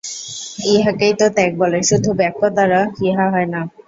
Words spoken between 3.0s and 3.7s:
ইহা হয় না।